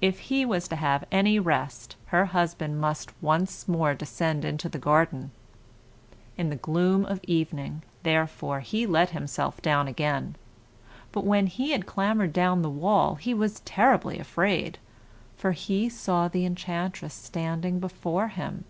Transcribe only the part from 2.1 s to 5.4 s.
husband must once more descend into the garden.